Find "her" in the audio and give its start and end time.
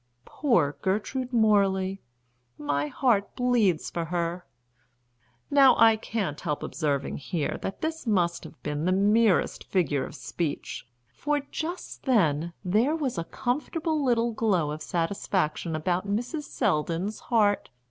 4.05-4.47